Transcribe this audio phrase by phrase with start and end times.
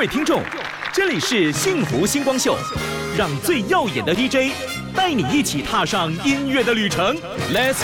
[0.00, 0.42] 位听众，
[0.94, 2.56] 这里是幸福星光秀，
[3.18, 4.50] 让最耀眼的 DJ
[4.96, 7.14] 带你一起踏上音乐的旅程
[7.52, 7.82] ，Let's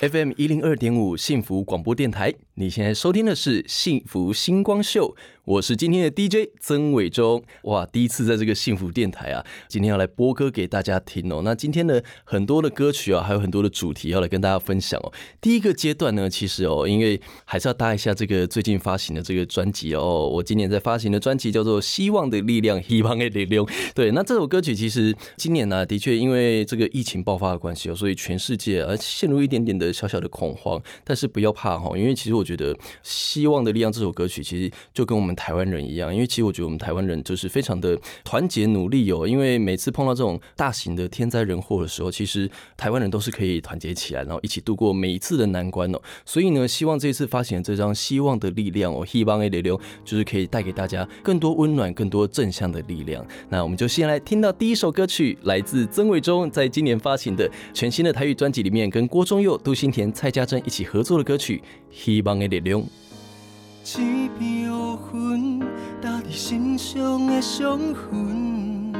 [0.00, 5.16] go！FM 一零二点五幸福广播电台，你现在收听的是幸福星光秀，
[5.50, 7.42] 我是今天的 DJ 曾伟忠。
[7.62, 11.42] 哇，第一次在这个幸福电台啊，今天要来播歌给大家听哦。
[11.44, 15.12] 那今天呢，很多的歌曲啊，还有很多的主题要来跟大家分享哦。
[15.40, 20.28] 第一个阶段呢，其实哦，因为还是要搭一下这个最近发行的这个专辑哦。
[20.32, 23.66] 我今年在发行的专辑叫做《希望的力量》，希望的力量。
[23.92, 29.92] 对，那这首歌曲其实今年呢，的确因为这个疫情爆发的关系哦，所以全世界而陷入一点点的。
[29.92, 39.26] 小小的恐慌，但是不要怕哈，因为其实我觉得《希望的力量》这首歌曲其实就跟我们台湾人一样，因为其实我觉得我们台湾人就是非常的团结努力哦。
[39.26, 46.00] 因为每次碰到这种大型的天灾人祸的时候，其实台湾人都是可以团结起来，然后一起度过每一次的难关哦。
[46.26, 53.26] 所以呢，希望这次发行的这张《希望的力量》哦，希望 A 流流就是可以带给大家更多温暖、更多正向的力量。
[53.48, 61.56] 那我们就先来听到第一首歌曲，来自曾伟忠在今年发行的全新的台语专辑里面，跟郭忠佑、杜新田、蔡家珍一起合作的歌曲
[61.90, 62.78] 《希望的力量》。
[63.82, 65.60] 一片乌云，
[66.00, 68.92] 搭在心上的伤痕，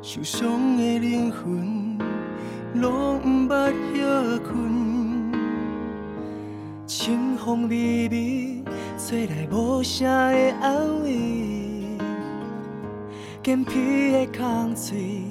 [0.00, 1.98] 受伤的灵魂，
[2.74, 5.32] 拢毋捌歇困。
[6.86, 8.64] 清风微微，
[8.98, 11.98] 吹来无声的安慰，
[13.42, 15.24] 坚皮的空嘴，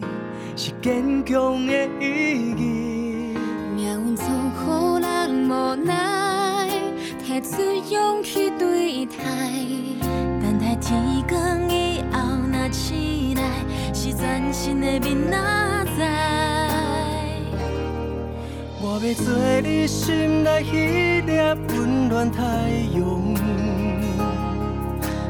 [0.55, 2.81] 是坚强的意义。
[5.51, 6.40] 无奈，
[7.31, 9.15] 提出勇气对待，
[10.41, 12.19] 等待天光以后，
[12.51, 13.41] 若醒来
[13.93, 15.37] 是全新的明仔
[15.97, 16.09] 载。
[18.81, 21.31] 我要做你心内迄粒
[21.69, 22.43] 温暖太
[22.91, 22.99] 阳，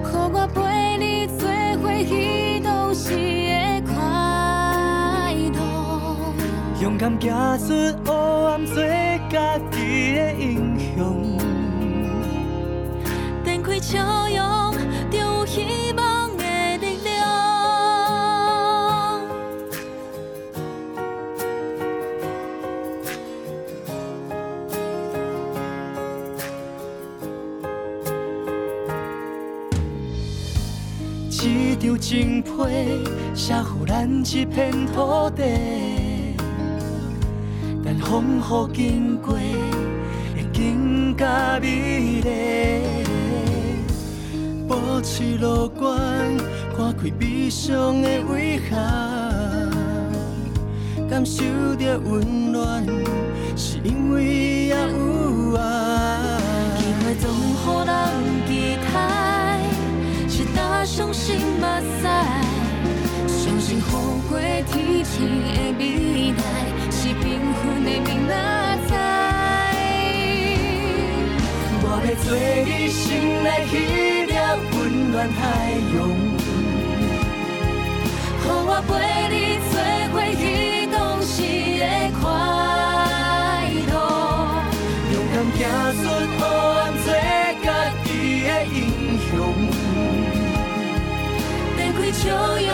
[0.01, 1.47] 予我陪你做
[1.83, 5.59] 回彼当时的快乐，
[6.81, 7.27] 勇敢走
[7.59, 7.67] 出
[8.03, 8.11] 黑
[8.47, 8.81] 暗做。
[9.31, 9.80] 家己
[13.91, 14.73] 笑容，
[15.09, 16.43] 就有希望的
[16.77, 17.11] 力量。
[31.29, 32.49] 一张情批，
[33.35, 35.43] 写予咱一片土地。
[37.99, 38.41] 风雨
[38.73, 43.10] 经过，会更加美丽。
[44.71, 45.99] 保持乐观，
[46.77, 49.69] 看开悲伤的遗憾，
[51.09, 51.43] 感受
[51.75, 52.85] 着温暖，
[53.57, 55.61] 是因为也有爱。
[56.77, 57.91] 机会总予人
[58.47, 58.49] 期
[58.93, 59.59] 待，
[60.29, 61.65] 是打伤心目
[61.99, 62.07] 屎，
[63.27, 63.81] 相信雨
[64.29, 65.81] 过天晴的未
[66.31, 66.39] 来。
[66.89, 67.19] 是平
[67.55, 68.33] 凡的明仔
[68.87, 68.91] 载，
[71.83, 72.25] 我要做
[72.63, 72.99] 你心
[73.43, 73.47] 内
[75.11, 75.41] 暖太
[75.93, 76.07] 阳，
[78.39, 78.89] 予我陪
[79.27, 79.35] 你
[79.69, 79.73] 做
[80.13, 80.41] 伙彼
[80.87, 81.35] 当时
[81.77, 81.83] 的
[82.21, 82.23] 快
[83.91, 83.93] 乐，
[85.11, 85.61] 勇敢
[85.91, 86.07] 行出
[86.39, 86.49] 黑暗，
[87.03, 87.05] 做
[87.61, 87.67] 家
[88.05, 88.07] 己
[88.47, 88.79] 的英
[89.27, 89.29] 雄，
[91.75, 92.23] 展开笑
[92.55, 92.71] 容，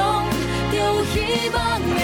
[0.71, 1.99] 就有希望的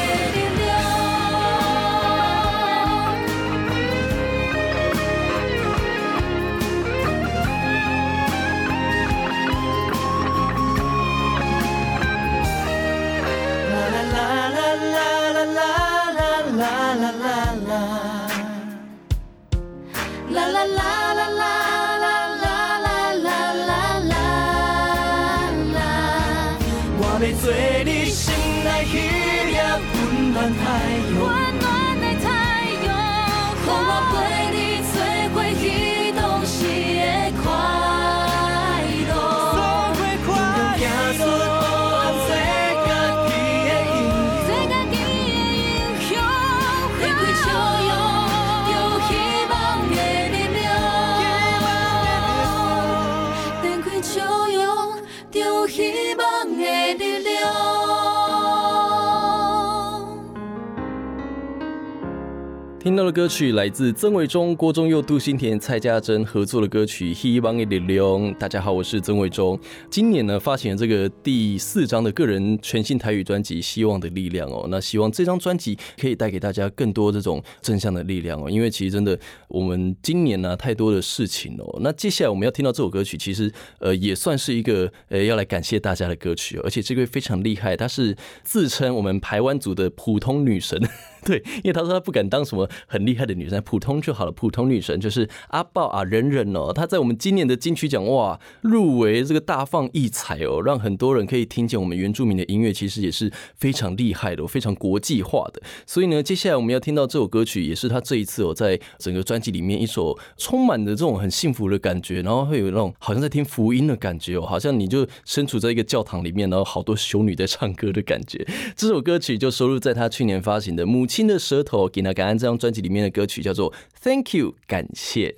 [63.03, 68.01] 到的歌曲来自曾伟忠、郭忠佑、杜新田、蔡家珍合作的歌曲《希望的力量》。
[68.37, 69.59] 大家好，我是曾伟忠。
[69.89, 74.67] 今年呢，发行了这个第四张的个人全新台语专辑《希望的力量》哦。
[74.69, 78.49] 那希望这张专辑可以带给大家更多这种正向的力量哦。
[78.49, 79.19] 因为其实真的，
[79.49, 81.79] 我们今年呢太多的事情哦。
[81.81, 86.57] 那接下来我们要听到这首歌曲，其实呃也算是一个呃要来感谢大家的歌曲。
[86.63, 88.15] 而且这个非常厉害，她是
[88.45, 90.81] 自称我们台湾族的普通女神。
[91.25, 94.31] 对，因为他说他不敢当什么很厉害的女生，普通就好了。
[94.31, 105.61] 普通女神就是阿豹啊，人人哦，他在我们今年的金曲奖哇入围这个大放异彩哦，让很多人可以听见我们原住民的音乐，其实也是非常厉害的，非常国际化的。
[105.85, 118.45] 所以呢，接下来我们要听到这首歌曲，也是他这一次哦，在整个专辑里面一首充满着这种很幸福的感觉，然后会有那种好像在听福音的感觉哦，好像你就身处在一个教堂里面，然后好多修女在唱歌的感觉。
[118.75, 123.71] 这首歌曲就收录在他去年发行的《母亲的舌头》给那感恩这张专辑里面的歌曲叫做
[124.01, 125.35] 《Thank You》，感谢。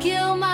[0.00, 0.47] kill my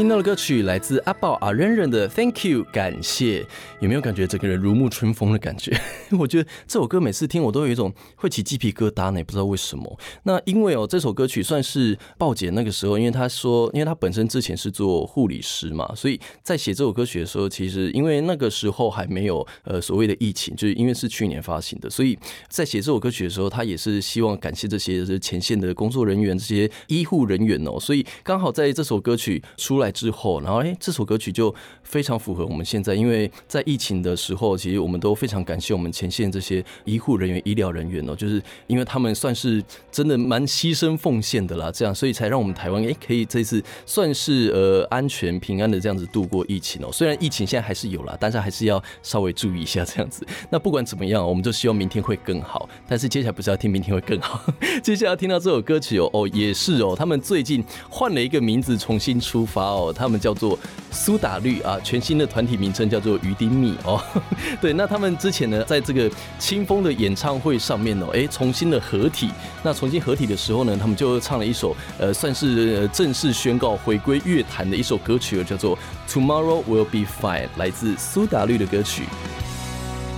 [0.00, 3.44] 听到的歌曲来自阿宝阿忍忍的 Thank You，感谢，
[3.80, 5.78] 有没有感觉整个人如沐春风的感觉？
[6.18, 10.00] 我觉得这首歌每次听我都有一种会起鸡皮疙瘩呢，也不知道为什么。
[10.22, 29.89] 那因为哦，这首歌曲算是豹姐那个时候，因为她说，因为她本身之前是做护理师嘛，所以在写这首歌曲的时候，其实因为那个时候还没有呃所谓的疫情，就是因为是去年发行的，所以在写这首歌曲的时候，她也是希望感谢这些前线的工作人员、这些医护人员哦，所以刚好在这首歌曲出来。
[29.90, 46.90] 之后，然后哎，这首歌曲就非常符合我们现在，因为在疫情的时候，其实我们都非常感谢我们前线这些医护人员、医疗人员哦，就是因为他们算是真的蛮牺牲奉献的啦，这样，所以才让我们台湾哎可以这次算是呃安全平安的这样子度过疫情哦。
[46.92, 50.26] 虽然疫情现在还是有啦，但是还是要稍微注意一下这样子。
[50.50, 52.68] 那不管怎么样，我们就希望明天会更好。
[52.88, 54.42] 但是接下来不是要听明天会更好，
[54.82, 59.79] 接下来听到这首歌曲哦哦也是哦，他们最近换了一个名字，重新出发哦。
[59.80, 60.58] 哦他们叫做
[60.90, 64.02] 苏打绿啊，全新的团体名称叫做鱼丁蜜哦。
[64.60, 69.30] 对，那他们之前呢，在这个清风的演唱会上面哦，哎，重新的合体。
[69.62, 75.76] 那重新合体的时候呢，他们就唱了一首呃，算是正式宣告回归乐坛的一首歌曲，叫做
[76.08, 79.04] 《Tomorrow Will Be Fine》，来自苏打绿的歌曲。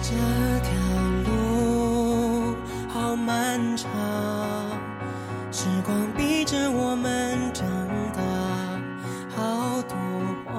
[0.03, 0.11] 这
[0.61, 0.73] 条
[1.31, 2.55] 路
[2.89, 3.91] 好漫长，
[5.53, 7.82] 时光逼着我们长。
[9.43, 9.97] 好多
[10.47, 10.53] 话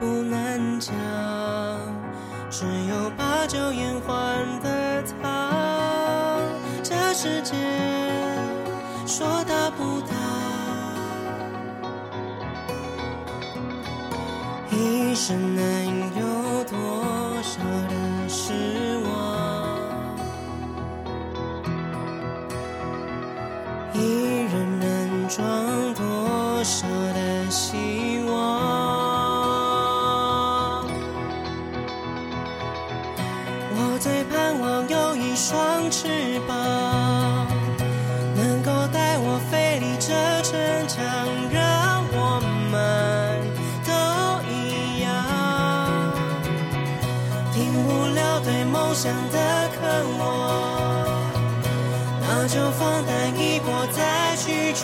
[0.00, 0.92] 不能讲，
[2.50, 6.40] 只有把酒言欢的他。
[6.82, 7.54] 这世界
[9.06, 10.16] 说大不大，
[14.72, 16.01] 一生能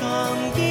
[0.08, 0.67] 上帝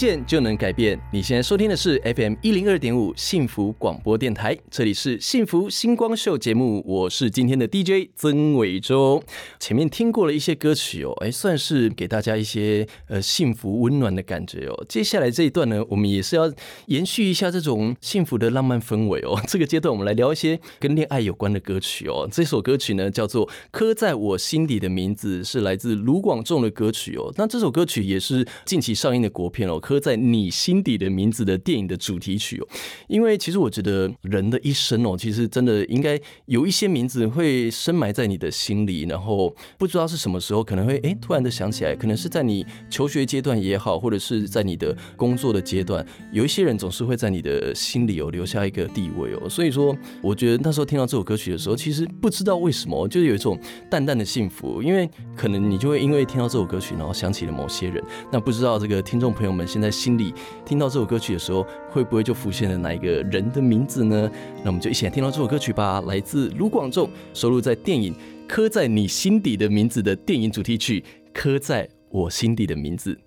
[0.00, 0.98] 见就能改变。
[1.12, 9.22] 你现在收听的是 FM 一零二点五幸福广播电台，这里是幸福星光秀节目，我是今天的 DJ 曾伟洲。
[9.58, 14.86] 前面听过了一些歌曲哦，哎，算是给大家一些呃幸福温暖的感觉哦。
[14.88, 16.50] 接下来这一段呢，我们也是要
[16.86, 19.38] 延续一下这种幸福的浪漫氛围哦。
[19.46, 22.26] 这个阶段我们来聊一些跟恋爱有关的歌曲哦。
[22.32, 27.30] 这首歌曲呢叫做《刻在我心底的名字》，是来自卢广仲的歌曲哦。
[27.36, 29.78] 那这首歌曲也是近期上映的国片哦。
[29.90, 32.68] 刻在你心底的名字的电影的主题曲哦，
[33.08, 36.16] 因为其实我觉得人的一生哦，其实真的应该
[36.46, 49.48] 有一些名字会深埋在你的心里，然后不知道是什么时候可能会哎突然的想起来，可能是在你求学阶段也好，或者是在你的工作的阶段，有一些人总是会在你的心里哦留下一个地位哦。
[49.48, 53.58] 所以说，我觉得那时候听到这首歌曲的时候，其实不知道为什么，就是有一种
[53.90, 58.04] 淡淡的幸福，因为可能你就会因为听到这首歌曲，然后想起了某些人。
[58.30, 59.66] 那不知道这个听众朋友们。
[59.70, 60.34] 现在心里
[60.64, 64.30] 听到这首歌曲的时候，会不会就浮现了哪一个人的名字呢？
[64.62, 68.12] 那我们就一起来听到这首歌曲吧，来自卢广仲收录在电影
[68.46, 71.00] 《刻在你心底的名字》的电影主题曲
[71.32, 73.18] 《刻在我心底的名字》。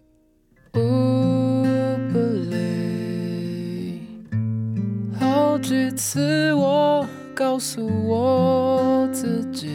[5.19, 9.69] 好几次我告诉我自己，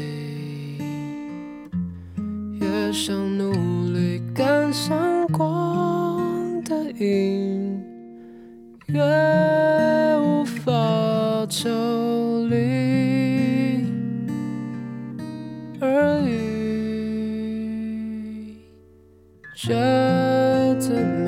[2.60, 3.52] 越想努
[3.92, 6.07] 力赶上光。
[6.68, 7.82] 的影
[8.88, 9.00] 越
[10.20, 13.86] 无法抽离。
[15.80, 16.34] 而已，
[19.54, 20.78] 觉得
[21.24, 21.27] 美，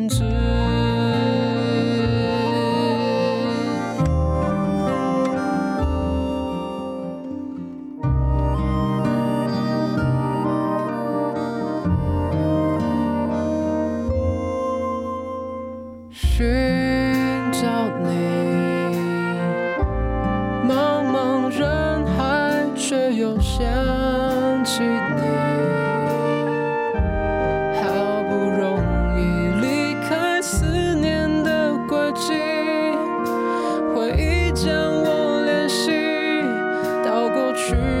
[37.71, 38.00] 止。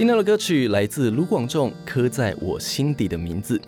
[0.00, 3.58] 听到的歌曲来自卢广仲《刻在我心底的名字》。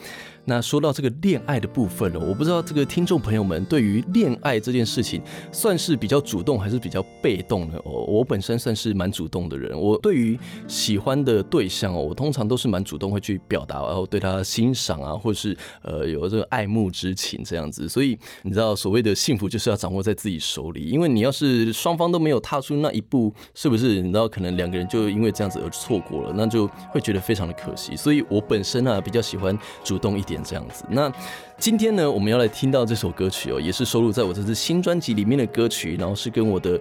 [0.45, 8.05] 那说到这个恋爱的部分了，我不知道这个听众朋友们对于恋爱这件事情，算是比较主动还是比较被动的哦？
[8.09, 17.89] 我本身算是蛮主动的人，我对于喜欢的对象哦，我通常都是蛮主动会去表达，然后对他欣赏啊，或是呃有这个爱慕之情这样子。
[17.89, 24.03] 所以你知道，所谓的幸福就是要掌握在自己手里，因为你要是双方都没有踏出那一步，是不是？
[24.03, 27.95] 你知道，可能两个人就因为这样子而错过了，那就会觉得非常的可惜。
[27.95, 30.32] 所以我本身呢，比较喜欢主动一点。
[30.45, 31.13] 这样子，那
[31.59, 36.81] 今天呢，我们要来听到这首歌曲哦，也是收录在我这次新专辑里面的歌曲，然后是跟我的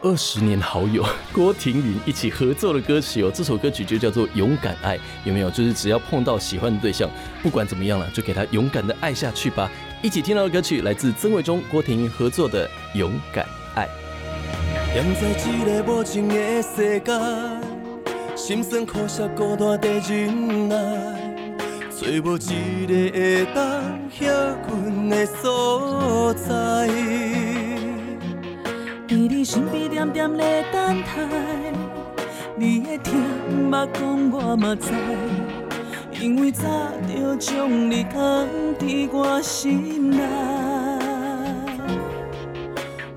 [0.00, 3.30] 二十年好友 郭婷云一起合作的歌曲哦。
[3.34, 5.50] 这首歌曲就叫做《勇敢爱》，有没有？
[5.50, 7.10] 就是只要碰到喜欢的对象，
[7.42, 9.70] 不管怎么样了，就给他勇敢的爱下去吧。
[10.00, 13.84] 一起听到的歌曲来自曾伟忠、郭婷云合作的《勇敢爱》。
[22.00, 26.86] 找无一个会当歇阮的所在，
[29.08, 31.08] 在你身边点点的等待，
[32.56, 33.20] 你的疼
[33.68, 34.92] 捌讲我嘛知，
[36.22, 36.68] 因为早
[37.08, 38.46] 就将你放
[38.78, 40.18] 伫我心内，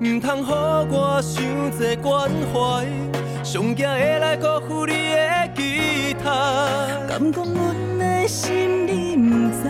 [0.00, 0.50] 唔通予
[0.90, 1.40] 我伤
[1.78, 2.84] 济关怀，
[3.44, 6.24] 上惊会来辜负你的期待。
[7.08, 8.28] 敢讲阮的？
[8.28, 9.68] 心你不知，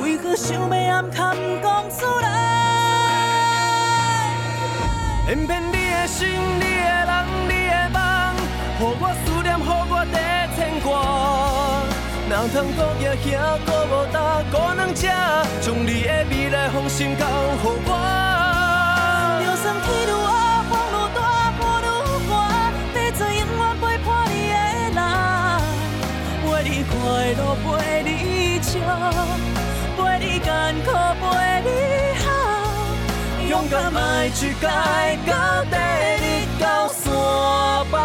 [0.00, 2.26] 为何想要暗藏讲出来？
[5.26, 6.66] 偏偏你的心、你的
[7.04, 7.10] 人、
[7.48, 8.00] 你的梦，
[8.78, 9.60] 予我思念，予
[9.90, 10.88] 我在牵挂。
[12.30, 13.02] 哪通搁举
[13.34, 13.36] 遐
[13.66, 14.16] 孤无搭，
[14.52, 15.02] 搁两只，
[33.90, 34.66] 好，勇敢爱一界，
[35.26, 35.32] 到
[35.64, 35.76] 底
[36.60, 37.04] 到山
[37.90, 37.98] 峰。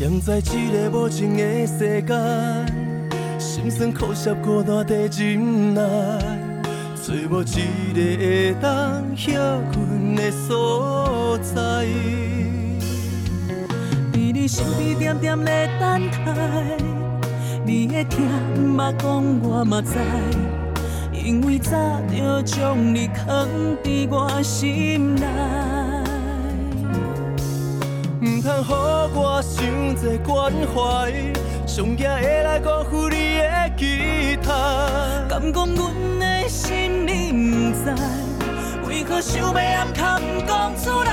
[0.00, 2.14] 踮在一个无情的世界。
[3.38, 5.80] 心酸苦涩孤单在忍耐，
[7.10, 9.36] 找无一个会当歇
[9.72, 11.54] 困的所在。
[14.12, 16.78] 在你身边点点的等待，
[17.66, 18.16] 你的疼
[18.76, 19.98] 捌讲我嘛知，
[21.12, 21.76] 因为早
[22.08, 23.48] 就将你藏
[23.82, 25.26] 伫我心内。
[28.20, 28.70] 唔通予
[29.16, 31.12] 我伤济关怀。
[31.66, 33.19] 上惊会来辜负你
[33.70, 34.48] 的期待，
[35.28, 35.78] 敢讲阮
[36.18, 37.84] 的心你不知，
[38.88, 41.10] 为何想要暗藏讲出来？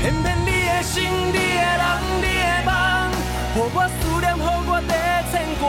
[0.00, 1.82] 偏偏你的心、你的人、
[2.20, 2.72] 你的梦，
[3.56, 4.92] 予我思念，予我在
[5.30, 5.62] 牵挂。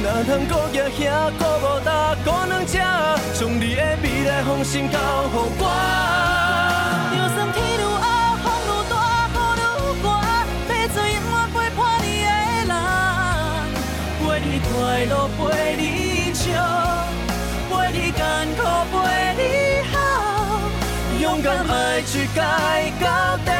[0.00, 1.00] 哪通搁举遐
[1.38, 1.88] 搁无搭，
[2.24, 2.78] 搁两只，
[3.38, 6.47] 将你的未来放心交予我。
[14.98, 16.50] 快乐陪你笑，
[17.70, 18.20] 陪你艰
[18.56, 18.98] 苦，陪
[19.38, 19.42] 你
[19.92, 19.94] 哭，
[21.22, 22.02] 勇敢爱一
[22.34, 22.40] 界，
[23.00, 23.52] 到底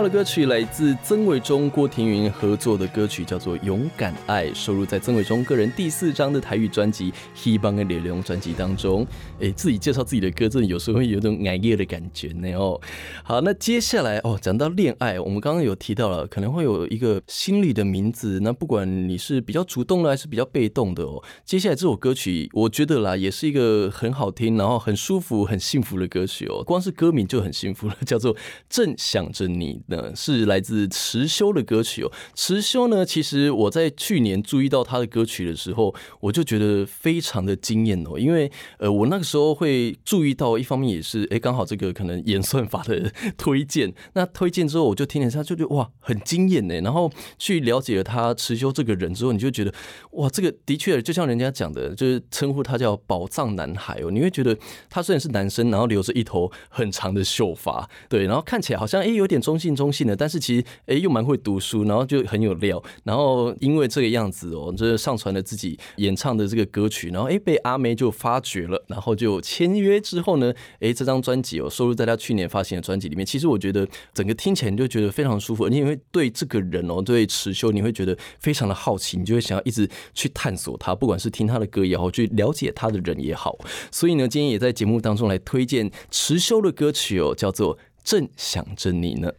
[0.00, 9.04] 到的歌曲来自曾伟忠、郭庭云合作的歌曲，叫做《勇敢爱》，收录在曾伟忠个人第四张的台语专辑《希望的脸龙》专辑当中。
[9.40, 12.80] 哎，自己介绍自己的歌，真的有时候会有种爱恋的感觉呢哦。
[13.24, 18.38] 好，那接下来哦，讲到恋爱，我们刚刚有提到了，可能会有一个心理的名字。
[18.44, 26.62] 那不管你是比较主动的还是比较被动的哦，接下来这首歌曲，我觉得啦，也是一个很好听，然后很舒服、很幸福的歌曲哦。
[26.62, 28.32] 光是歌名就很幸福了，叫做
[28.68, 29.74] 《正想着你》。
[29.88, 32.12] 呢，是来自池修的歌曲哦。
[32.34, 38.18] 池修呢，其实我在去年注意到他的歌曲的时候，我就觉得非常的惊艳哦。
[38.18, 43.92] 因为呃，我那个时候会注意到，一方面也是哎，刚好这个可能演算法的推荐。
[44.12, 46.74] 那推荐之后，我就听了一下，就觉得哇，很惊艳呢。
[46.82, 49.72] 然后去了解了他池修这个人之后，你就觉得
[50.12, 54.10] 哇，这个的确就像人家讲的，就是称呼他叫宝藏男孩哦。
[54.10, 54.56] 你会觉得
[54.90, 73.24] 他虽然是男生，然后留着一头很长的秀发，对，然后看起来好像哎有点中性中性的，但是其实哎又蛮会读书，然后就很有料，然后因为这个样子哦，就是上传了自己演唱的这个歌曲，然后哎被阿妹就发掘了，然后就签约之后呢，哎这张专辑哦收录在他去年发行的专辑里面。
[73.24, 83.56] 其实我觉得整个听起来你就觉得非常舒服，你也会对这个人哦，对池修你会觉得非常的好奇，你就会想要一直去探索他，不管是听他的歌也好，去了解他的人也好。
[83.92, 89.30] 所以呢，今天也在节目当中来推荐池修的歌曲哦，叫做《正想着你呢》。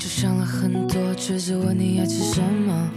[0.00, 2.90] 就想了很多，却只问你爱吃什么。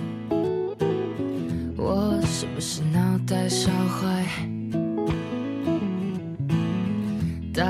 [1.76, 4.26] 我是不是脑袋烧坏？
[7.54, 7.64] 到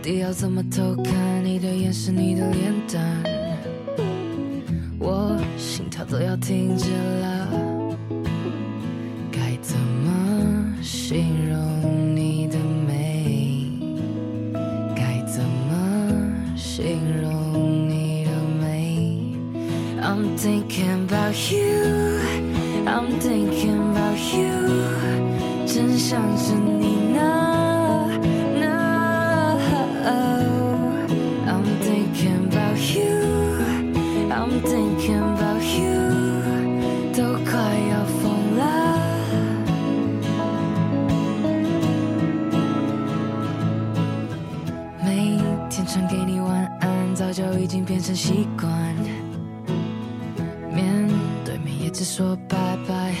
[0.00, 3.02] 底要怎么偷看你的眼神，你的脸蛋？
[5.00, 7.48] 我心跳都要停止了，
[9.32, 13.72] 该怎么形容你的美？
[14.94, 16.86] 该怎么形
[17.20, 17.27] 容
[20.37, 22.19] thinking about you,
[22.85, 24.47] I'm thinking about you，
[25.65, 27.19] 正想着你呢。
[28.59, 29.57] 呢，
[31.47, 33.05] I'm thinking about you,
[34.29, 36.11] I'm thinking about you，
[37.13, 37.53] 都快
[37.89, 38.21] 要疯
[38.57, 38.61] 了。
[45.03, 49.16] 每天传给你晚安，早就已经变成习惯。
[51.88, 53.14] 一直说拜拜。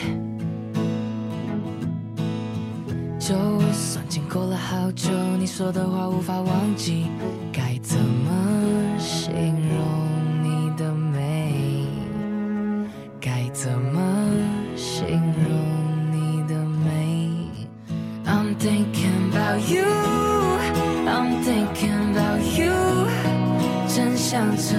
[3.18, 3.34] 就
[3.72, 7.06] 算经过了好久，你说的话无法忘记，
[7.50, 9.80] 该怎么形容
[10.42, 11.86] 你的美？
[13.18, 14.02] 该怎么
[14.76, 16.54] 形容你的
[16.84, 17.48] 美
[18.26, 19.86] ？I'm thinking about you,
[21.06, 22.74] I'm thinking about you，
[23.88, 24.76] 真想着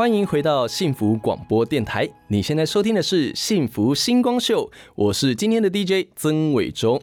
[0.00, 6.98] 欢迎回到幸福广播电台，你现在收听的是幸福星光秀，我是今天的 DJ 曾伟忠。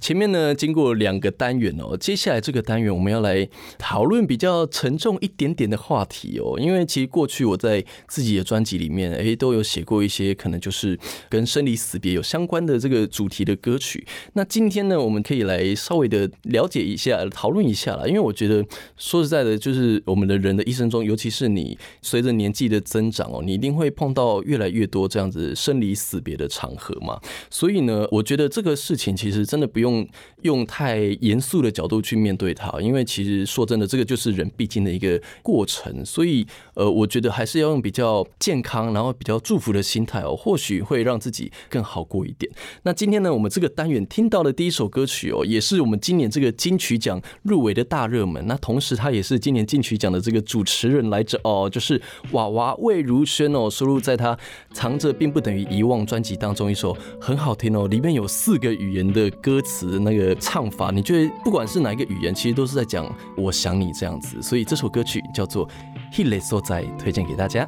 [0.00, 6.58] 前面呢，经过两个单元哦，接下来这个单元我们要来讨论比较沉重一点点的话题哦。
[6.60, 10.98] 因为其实过去我在自己的专辑里面，诶，都有写过一些可能就是
[11.30, 14.06] 跟生离死别有相关的这个主题的歌曲。
[14.34, 18.06] 那今天呢，我们可以来稍微的了解一下，讨论一下啦。
[18.06, 18.62] 因为我觉得
[18.98, 27.18] 说实在的，就是我们的人的一生中，尤其是你随着年纪的增长哦，你一定会碰到越来越多这样子生离死别的场合嘛。
[27.50, 29.85] 所以呢，我觉得这个事情其实真的不用。
[29.86, 30.06] 用
[30.42, 36.04] 用太严肃的角度去面对它，因为其实说真的，这个就是人必经的一个过程。
[36.04, 36.44] 所以，
[36.74, 42.50] 呃，我觉得还是要用比较健康，然后比较祝福的心态哦，或许会让自己更好过一点。
[42.82, 48.44] 那今天呢，我们这个单元听到的第一首歌曲哦，也是我们今年这个金曲奖入围的大热门。
[48.46, 52.00] 那同时，它也是今年金曲奖的这个主持人来着哦，就是
[52.32, 54.34] 娃娃魏如萱哦，收录在他
[54.72, 59.75] 《藏着并不等于遗忘》专辑当中一首很好听哦，里面有四个语言的歌词。
[59.76, 65.68] 词那个唱法，你觉得不管是哪一个语言，其实都是在讲我想你这样子，所以这首歌曲叫做
[66.10, 67.66] 《He l e So 在》，推荐给大家。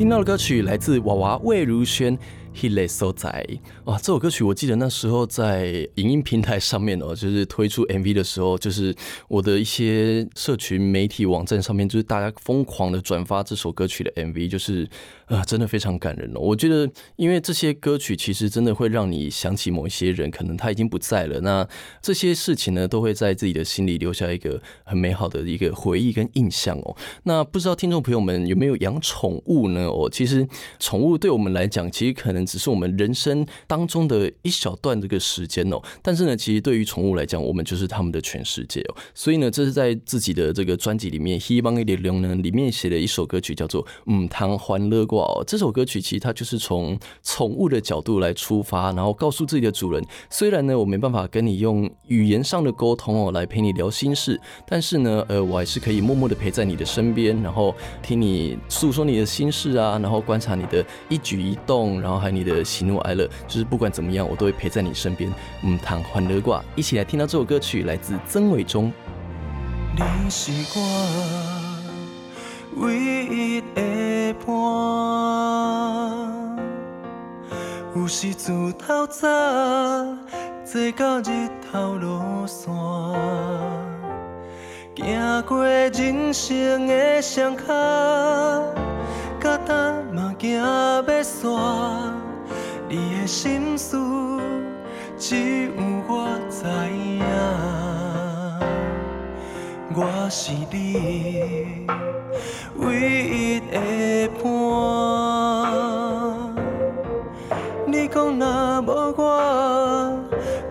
[0.00, 2.18] 听到的歌曲来自娃娃魏如萱。
[2.60, 3.30] H e l e So 仔
[3.84, 8.94] 哇，这首歌曲我记得那时候在影音平台上面哦，就是推出 MV 的时候，就是
[9.28, 14.86] 我的一些社群媒体网站上面，就是大家疯狂的转发这首歌曲的 MV，就是
[15.24, 16.40] 啊，真的非常感人哦。
[16.40, 16.86] 我觉得，
[17.16, 21.66] 因为这些歌曲其实真的会让你想起某一些人，可能他已经不在了，那
[22.02, 26.94] 这些事情呢，都会在自己的心里留下一个很美好的一个回忆跟印象哦。
[27.22, 29.86] 那不知道听众朋友们有没有养宠物呢？
[29.86, 30.46] 哦，其实
[30.78, 32.49] 宠物对我们来讲，其实可能。
[32.50, 38.96] 只是我们人生当中的一小段这个时间哦，但是呢，其实对于宠物来讲，我们就是他们的全世界哦。
[39.14, 45.44] 所以呢，这是在自己的这个专辑里面，《希望一点龙》呢里面写的一首歌曲，叫做《嗯汤欢乐挂》哦。
[45.46, 57.72] 这首歌曲其实它就是从宠物的角度来出发，然后告诉自己的主人，虽然呢我没办法跟你用语言上的沟通哦来陪你聊心事，但是呢，呃，我还是可以默默的陪在你的身边，然后
[58.02, 62.30] 听你诉说你的心事啊，然后观察你的一举一动，然后还。
[62.30, 65.30] 你你的喜怒哀乐，就是不管怎么样，我都会陪在你身边。
[65.62, 68.90] 嗯，谈欢乐挂，一起来听到这首歌曲，来自曾伟忠。
[69.94, 70.80] 你是我
[72.76, 74.48] 唯一的伴，
[77.94, 79.28] 有时自透早
[80.64, 82.72] 坐到日头落山，
[84.96, 87.66] 行过人生的伤口，
[89.42, 92.29] 甲担嘛行要散。
[92.92, 93.96] 你的心事
[95.16, 95.72] 只有
[96.08, 97.22] 我知影，
[99.94, 101.86] 我是你
[102.74, 104.44] 唯一的伴。
[107.86, 110.18] 你讲若无我，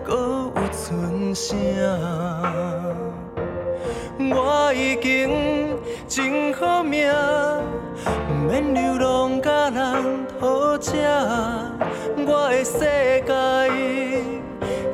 [0.04, 1.50] 搁有剩啥？
[4.18, 5.74] 我已经
[6.06, 7.10] 真好命，
[8.48, 10.90] 免流浪甲人讨食。
[12.26, 12.78] 我的世
[13.26, 13.32] 界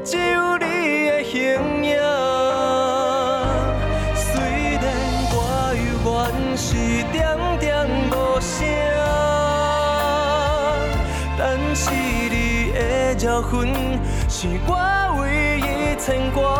[0.04, 0.64] 只有你
[1.10, 1.34] 的形
[1.84, 1.96] 影。
[4.14, 4.24] 虽
[4.80, 4.84] 然
[5.32, 5.34] 我
[5.76, 6.14] 犹原
[6.56, 6.66] 是
[7.12, 7.14] 点
[7.58, 7.64] 点
[8.10, 8.54] 无声，
[11.38, 11.40] 但
[11.74, 12.78] 是你的
[13.16, 13.52] 招魂
[14.28, 14.70] 是我
[15.20, 15.24] 唯
[15.60, 16.55] 一牵挂。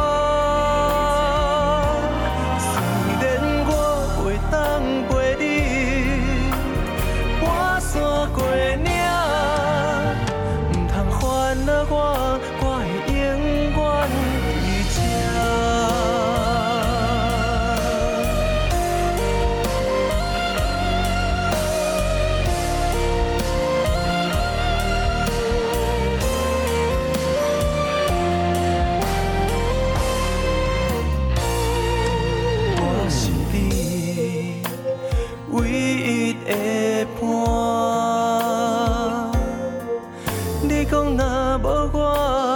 [40.62, 42.46] 你讲若无我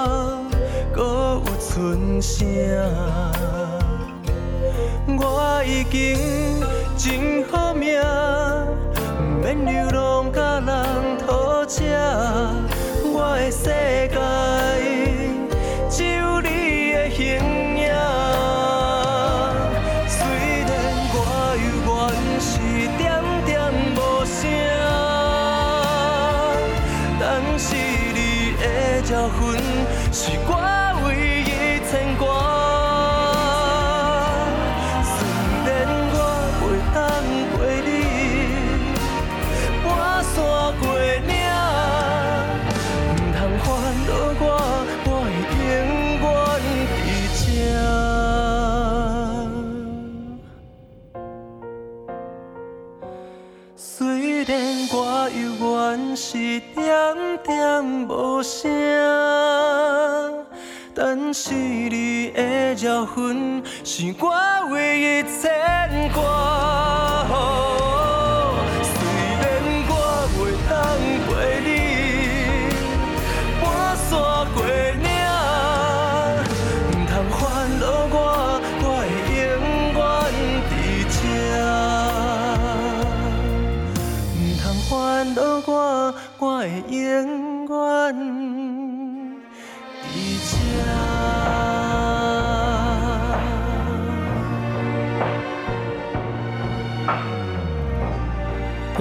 [64.03, 64.30] 唯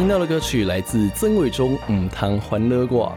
[0.09, 3.15] 听到的歌曲来自曾伟忠《嗯汤欢乐过》。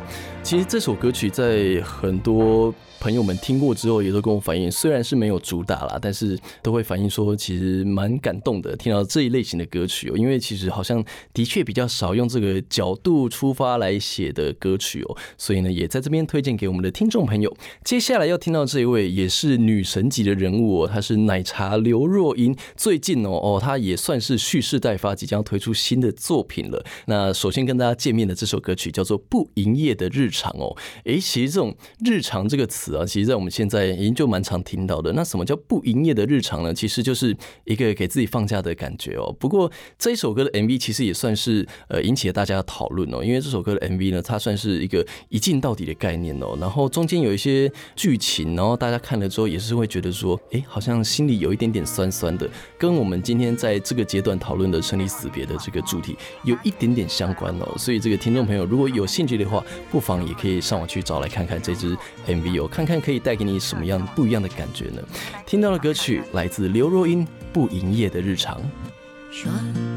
[0.52, 8.76] 其实这首歌曲在很多朋友们听过之后，也都跟我反映，虽然是没有主打啦，但是都会反映说，其实蛮感动的。
[8.76, 17.56] 听到这一类型的歌曲哦，因为其实好像的确比较少用这个角度出发来写的歌曲哦，所以呢，也在这边推荐给我们的听众朋友。
[17.82, 22.54] 接下来要听到这一位也是女神级的人物哦，她是奶茶刘若英。
[22.76, 26.84] 最近哦哦，她也算是蓄势待发，即将推出新的作品了。
[27.06, 30.76] 那首先跟大家见面的这首歌曲叫做《不营业的日常》哦。
[31.04, 31.74] 诶，其实这种
[32.04, 35.12] “日常”这个词啊，其实在我们现在已经就蛮常听到的。
[35.12, 36.72] 那什么叫不营业的日常呢？
[36.72, 39.34] 其实就是一个给自己放假的感觉哦。
[39.38, 46.56] 不过这一首歌的 MV 其实也算是呃引起了大家的讨论哦，因为这首歌的 MV 呢，它算是一个一镜到底的概念哦。
[46.60, 57.74] 然后中间有一些剧情，然后大家看了之后也是会觉得说，诶，好像心里有一点点酸酸的，跟我们今天在这个阶段讨论的生离死别的这个主题有一点点相关哦。
[57.76, 61.96] 所以这个听众朋友如果有兴趣的话，不妨也可以上网去找来看看这支
[62.26, 65.02] MV 哦，看看可以带给你什么样不一样的感觉呢？
[65.46, 68.60] 听到的歌曲来自刘若英《不营业的日常》。
[69.30, 69.50] 说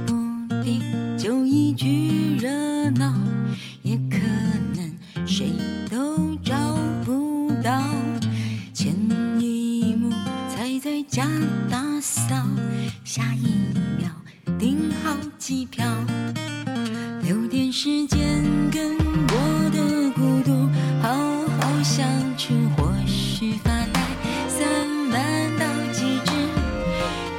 [0.06, 0.14] 不
[0.64, 0.82] 定
[1.18, 3.14] 就一句热闹，
[3.82, 4.18] 也可
[4.76, 5.52] 能谁
[5.92, 6.56] 都找
[7.04, 7.84] 不到。
[8.74, 8.94] 前
[9.40, 10.10] 一幕
[10.50, 11.28] 才在家
[11.70, 12.36] 打扫，
[13.04, 13.48] 下一
[13.98, 14.10] 秒
[14.58, 15.86] 订好机票，
[17.24, 19.55] 留点时间跟我
[21.86, 22.04] 相
[22.36, 24.02] 处，或许发呆
[24.50, 24.68] 散
[25.12, 25.22] 漫
[25.60, 26.32] 到极致。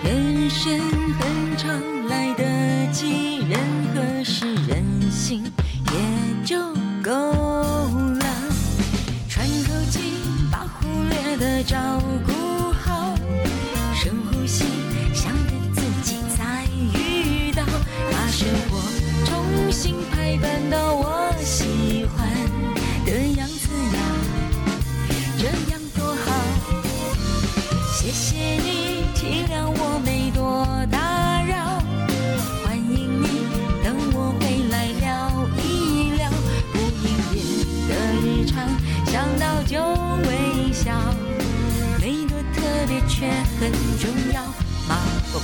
[0.05, 0.79] 人生
[1.19, 3.59] 很长，来得及，任
[3.93, 6.57] 何事任性也就
[7.03, 8.25] 够了。
[9.29, 10.13] 喘口气，
[10.53, 11.77] 把忽略的照
[12.25, 12.56] 顾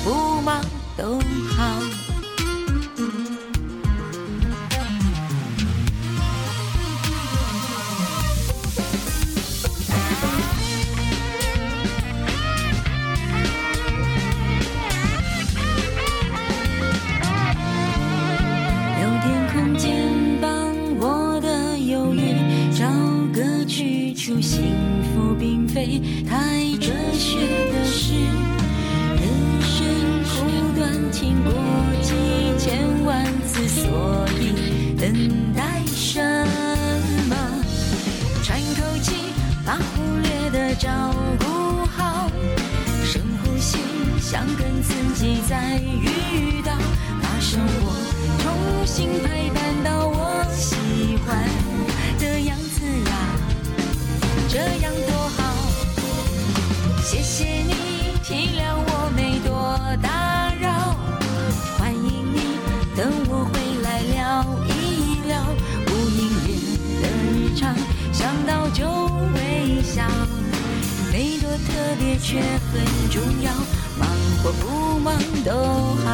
[0.04, 0.60] 不忙
[0.96, 1.18] 都
[1.56, 2.01] 好。
[45.52, 46.72] 再遇到，
[47.20, 47.92] 把生活
[48.38, 51.46] 重新排版到我喜欢
[52.18, 52.80] 的样子
[53.10, 53.12] 呀，
[54.48, 55.38] 这样多好。
[57.04, 60.96] 谢谢你体谅我没多打扰，
[61.76, 62.56] 欢迎你
[62.96, 65.44] 等我回来聊一聊
[65.84, 66.48] 不营业
[67.02, 67.76] 的日常，
[68.10, 68.88] 想到就
[69.34, 70.02] 微笑，
[71.12, 72.80] 没多特别却很
[73.10, 73.52] 重要，
[74.44, 75.52] 我不忙都
[76.04, 76.06] 好。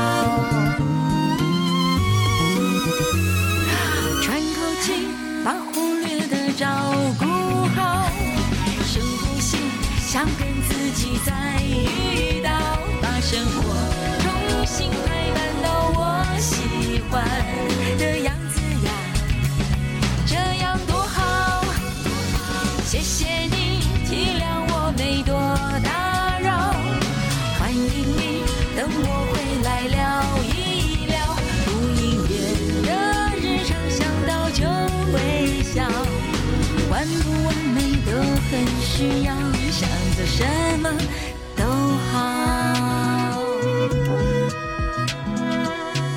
[4.23, 5.09] 喘口气，
[5.43, 6.67] 把忽略的照
[7.19, 7.25] 顾
[7.75, 8.11] 好，
[8.85, 9.57] 深呼吸，
[10.01, 11.58] 想跟自己在
[38.99, 39.33] 需要，
[39.71, 40.45] 想做什
[40.81, 40.91] 么
[41.57, 43.39] 都好。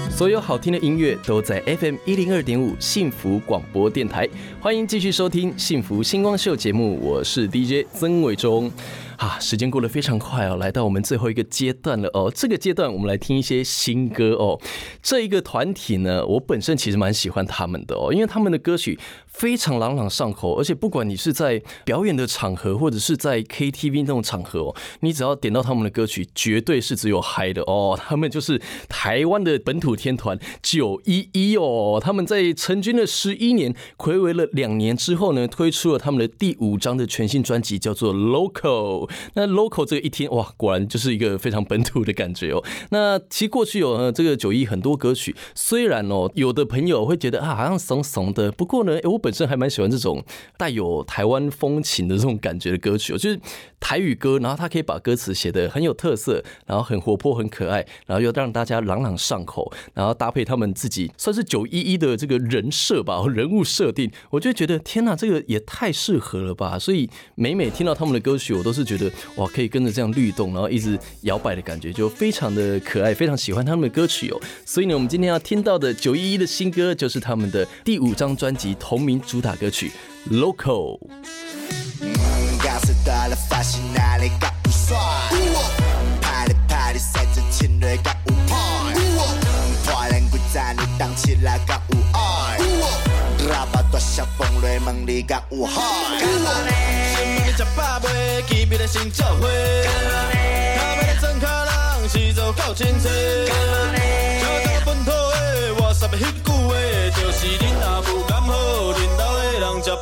[0.10, 4.28] 所有好听的音乐都在 FM 一零二点五幸福广播电台，
[4.60, 8.72] 欢迎继续收听《幸福星光秀》节目，我是 DJ 曾伟忠。
[9.18, 12.32] 啊，时间过得非常快哦，来到我们最后一个阶段了哦。
[12.34, 14.60] 这个阶段我们来听一些新歌哦。
[15.04, 18.98] 这一个团体呢，我本身其实蛮喜欢他们的哦，因为他们的歌曲
[19.32, 27.98] 非常朗朗上口，而且不管你是在表演的场合，或者是在 KTV 那种场合哦，你只要点到他们的歌曲，绝对是只有嗨的哦。
[28.02, 39.10] 他们就是台湾的本土天团九一一哦，他们在成军了十一年，暌违了两年之后呢，推出了他们的第五张的全新专辑，叫做 Local。
[39.34, 42.64] 那 Local 这个一听哇，果然就是一个非常本土的感觉哦。
[42.90, 50.24] 那其实过去有这个九一很多歌曲，虽然哦有的朋友会觉得啊好像怂怂的，不过呢，我本身还蛮喜欢这种
[50.58, 53.40] 带有台湾风情的这种感觉的歌曲，就是
[53.80, 66.78] 台语歌，然后他可以把歌词写得很有特色，然后很活泼、很可爱，然后又让大家朗朗上口，然后搭配他们自己算是九一一的这个人设吧，人物设定，我就觉得天哪，这个也太适合了吧！
[66.80, 74.40] 所以每每听到他们的歌曲，我都是觉得哇，可以跟着这样律动，然后一直摇摆的感觉，就非常的可爱，非常喜欢他们的歌曲哦。
[74.66, 79.92] 所以呢，我们今天要听到的九一一的新歌，就是他们的第五张专辑同名主打歌曲
[80.32, 81.00] 《Local》。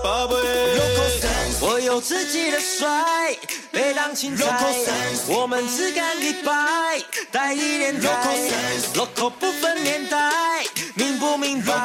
[0.10, 0.36] 宝贝？
[1.62, 3.38] 我有自己的帅，
[3.72, 4.44] 别当青菜，
[5.28, 7.00] 我们只干一百，
[7.32, 8.10] 带一连带
[8.96, 10.64] ，local 不分年代，
[10.96, 11.76] 明不明白？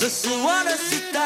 [0.00, 1.22] 这是我的时代。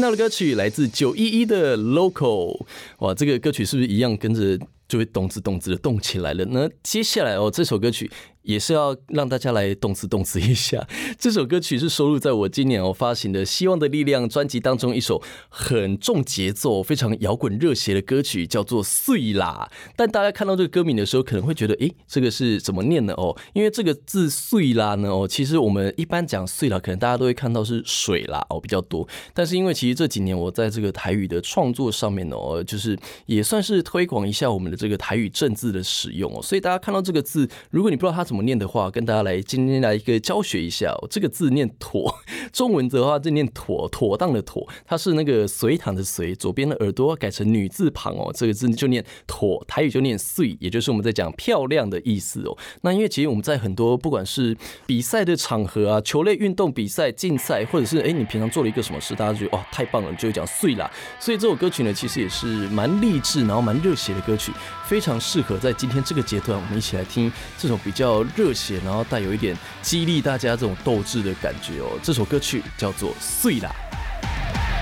[0.03, 2.65] 那的歌曲来自九一一的 Local，
[2.99, 6.69] 哇，这个歌曲是不是一样跟着就会动词动词的动起来了呢？
[6.83, 8.11] 接下来哦，这首歌曲
[8.43, 10.85] 也是要让大家来动词动词一下。
[11.19, 19.69] 这首歌曲是收录在我今年哦发行的《希望的力量》专辑当中，一首很重节奏、非常摇滚热血的歌曲，叫做《碎啦》。
[19.95, 23.13] 但大家看到这个歌名的时候，可能会觉得，诶，这个是怎么念的？
[23.13, 29.07] 哦，因为这个字“碎啦”呢，哦，其实我们一般讲“碎啦”，可能大家都会看到是水啦哦比较多。
[29.33, 41.07] 但是因为其实这几年我在这个台语的创作上面哦，就是也算是推广一下我们的这个台语正字的使用哦，所以大家看到这个字，如果你不知道它怎怎么念的话，跟大家来今天来一个教学一下、哦。
[41.07, 42.11] 这个字念妥，
[42.51, 52.57] 中文的话这念妥，妥当的妥，它是那个隋唐的隋，左边的耳朵改成女字旁哦，这个字就念妥，台语就念碎，也就是我们在讲漂亮的意思哦。
[52.81, 54.57] 那因为其实我们在很多不管是
[54.87, 60.89] 比赛的场合啊，球类运动比赛、竞赛，或者是哎你平常做了一个什么事，大家觉得哇太棒了，你就会讲碎啦。
[61.19, 64.51] 所以这首歌曲呢，其实也是蛮励志，然后蛮热血的歌曲，
[64.93, 71.97] 非常适合在今天这个阶段，我们一起来听这种比较热血，然后带有一点激励大家这种斗志的感觉哦。
[72.03, 73.71] 这首歌曲叫做《碎啦》。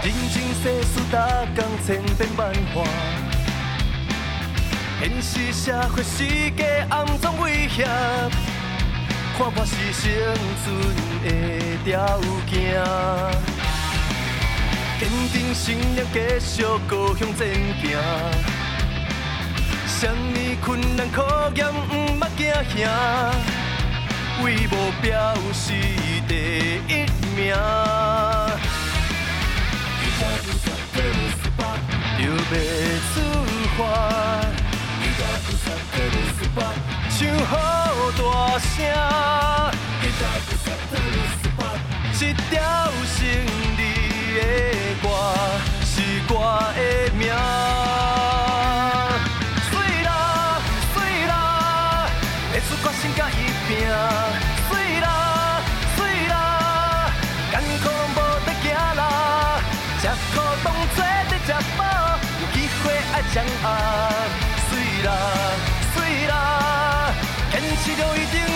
[0.05, 1.15] 人情世事，逐
[1.55, 2.83] 工千变万化。
[4.99, 6.25] 现实社会世
[6.57, 7.87] 界暗中威胁，
[9.37, 10.11] 看破是生
[10.61, 10.75] 存
[11.23, 11.29] 的
[11.85, 12.83] 条件。
[14.99, 18.60] 坚定信念，继续高向前行。
[19.99, 20.35] 什么
[20.65, 22.89] 困难考验，毋捌惊吓，
[24.43, 25.73] 为目标是
[26.27, 26.31] 第
[26.87, 26.89] 一
[27.35, 27.53] 名。
[32.17, 32.33] 就要
[33.13, 33.13] 出
[33.77, 33.79] 发，
[37.09, 37.51] 唱好
[38.17, 38.21] 大
[38.59, 38.69] 声，
[42.13, 42.13] 一
[42.49, 42.51] 条
[43.05, 43.17] 胜
[43.77, 43.79] 利
[44.35, 44.39] 的
[45.01, 45.03] 歌
[45.83, 45.91] 是
[46.29, 46.33] 我
[46.75, 46.79] 的
[47.17, 47.90] 名。
[63.33, 63.65] 掌握。
[64.69, 65.09] 水啦
[65.93, 66.33] 水啦，
[67.51, 68.50] 坚持就一定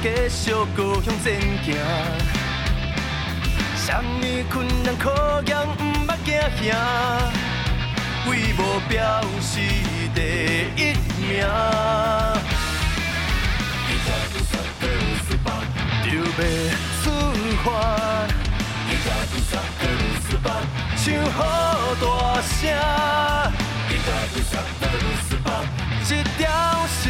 [0.00, 1.66] 继续高向前行。
[3.76, 4.20] 什么
[4.50, 6.28] 困难考验，毋捌惊
[6.60, 6.76] 吓，
[8.28, 8.96] 为目标
[9.40, 9.58] 是
[10.14, 10.18] 第
[10.76, 10.78] 一
[11.20, 11.28] 名。
[16.04, 16.22] 就要
[17.02, 17.04] 出
[17.64, 17.66] 发，
[20.96, 21.38] 唱好
[22.00, 22.04] 大
[22.42, 22.56] 声，
[26.08, 26.38] 一条
[26.86, 27.02] 胜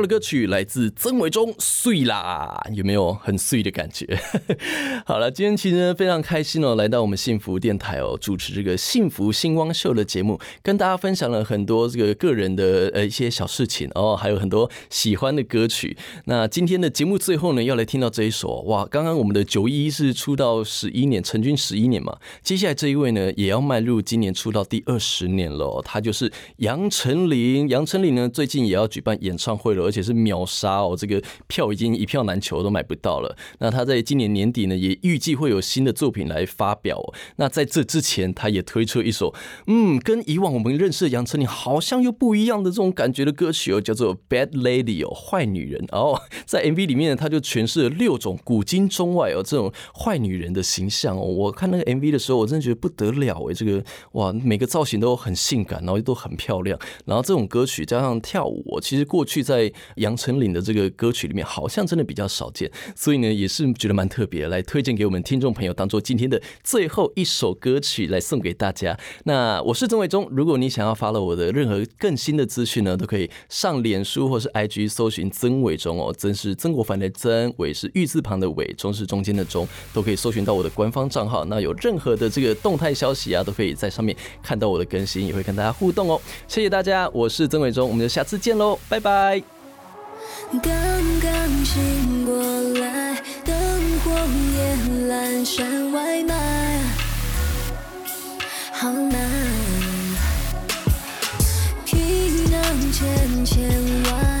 [0.00, 4.06] 的歌曲来自曾伟忠，碎啦，有没有很碎的感觉？
[5.04, 15.96] 好了，今天其实非常开心哦，来到我们幸福电台哦，主持这个幸福星光秀的节目，跟大家分享了很多这个个人的呃一些小事情哦，还有很多喜欢的歌曲。
[16.24, 27.68] 那今天的节目最后呢，要来听到这一首哇，刚刚我们的九一一是出道十一年，成军十一年嘛，接下来这一位呢，也要迈入今年出道第二十年了，他就是杨丞琳。
[27.68, 33.36] 杨丞琳呢，最近也要举办演唱会了，而且是秒杀哦，这个票已经一票难求，都买不到了。
[33.58, 37.02] 那他在今年年底呢，也预计会有新的作品来发表。
[37.36, 39.34] 那在这之前，他也推出一首，
[39.66, 46.22] 嗯，跟以往我们认识的杨丞琳好像又不一样的这种感觉的歌曲哦，叫做《Bad Lady》哦，坏女人哦。
[46.46, 51.22] 在 MV 里面呢，他就诠释了六种古今中外哦这种坏女人的形象哦。
[51.22, 53.82] 我看那个 MV 的时候，我真的觉得不得了哎，这个
[54.12, 56.78] 哇，每个造型都很性感，然后都很漂亮。
[57.06, 68.98] 然后这种歌曲加上跳舞、其实过去在杨丞琳的这个歌曲里面好像真的比较少见，所以呢也是觉得蛮特别，来推荐给我们听众朋友，当做今天的最后一首歌曲来送给大家。
[69.24, 81.44] 那我是曾伟忠，如果你想要发了我的任何更新的资讯呢，都可以上脸书或是 IG 搜寻曾伟忠哦，曾是曾国藩的曾，伟是玉字旁的伟，忠是中间的忠，都可以搜寻到我的官方账号。
[81.46, 86.20] 那有任何的这个动态消息啊，都可以在上面看到我的更新，也会跟大家互动哦。
[86.46, 89.69] 谢谢大家，我是曾伟忠，我们就下次见喽，拜拜。
[90.52, 90.60] 刚
[91.20, 92.42] 刚醒过
[92.80, 93.54] 来，灯
[94.00, 94.10] 火
[94.56, 94.76] 也
[95.08, 96.34] 阑珊，外卖
[98.72, 99.20] 好难。
[101.84, 103.70] 皮囊千千
[104.04, 104.39] 万，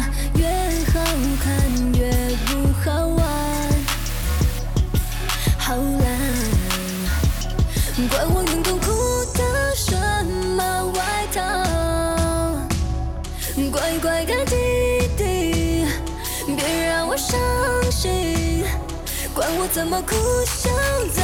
[19.34, 20.14] 管我怎么哭
[20.44, 20.68] 笑，
[21.12, 21.22] 怎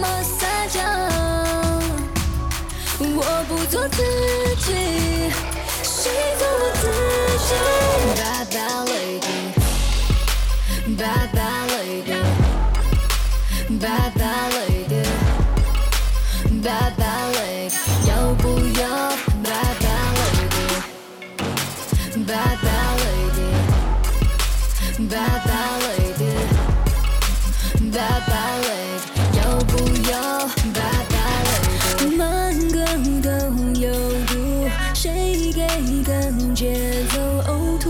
[0.00, 0.80] 么撒娇，
[3.00, 4.02] 我不做自
[4.56, 4.72] 己，
[5.82, 6.84] 谁做我自
[7.46, 7.50] 己
[8.16, 8.76] ？Bad bad
[10.96, 11.64] lady，bad bad
[13.78, 15.04] lady，bad bad lady。
[16.62, 17.70] Bad bad lady，
[18.08, 18.44] 要不
[18.80, 18.84] 要
[19.44, 20.10] Bad bad
[22.26, 22.92] lady？Bad bad
[25.06, 25.76] lady，Bad bad
[27.96, 29.00] lady，Bad bad lady，
[29.38, 29.72] 要不
[30.10, 30.14] 要
[30.74, 32.16] Bad bad lady？
[32.16, 32.22] 满
[32.70, 32.76] 个
[33.22, 33.28] 都
[33.80, 33.84] 有
[34.26, 35.66] 毒，谁给
[36.04, 37.16] 跟节奏
[37.50, 37.88] 呕吐？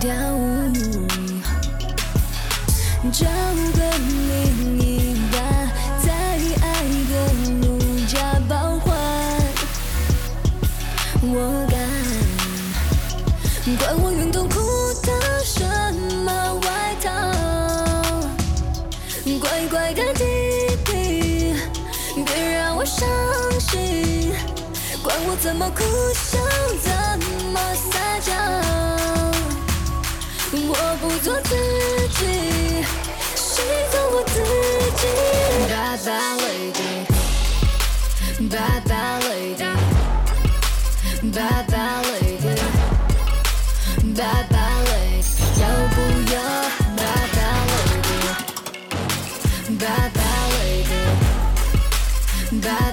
[0.00, 0.72] 跳舞，
[3.10, 4.82] 找个另一
[5.32, 5.34] 半。
[6.02, 6.08] 再
[6.60, 6.64] 爱
[7.08, 7.12] 个
[7.62, 7.64] 如
[8.06, 8.14] 假
[8.48, 8.86] 包换，
[11.22, 11.72] 我敢。
[13.78, 14.04] 管我
[25.52, 25.82] 怎么哭
[26.14, 26.38] 笑，
[26.80, 26.90] 怎
[27.52, 28.32] 么撒娇，
[30.54, 31.50] 我不做自
[32.16, 32.20] 己。
[33.36, 34.34] 谁做我自
[34.96, 35.02] 己
[35.68, 36.32] ？Bad bad
[38.48, 40.08] lady，Bad bad lady，Bad
[41.68, 42.56] bad lady，Bad
[44.48, 45.96] bad lady，要不
[46.32, 46.34] 要
[46.96, 47.60] Bad bad
[49.76, 50.46] lady？Bad bad
[52.54, 52.91] lady，Bad。